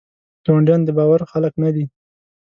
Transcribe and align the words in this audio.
ګاونډیان 0.45 0.81
دباور 0.85 1.21
خلګ 1.31 1.53
نه 1.63 1.69
دي. 1.75 1.85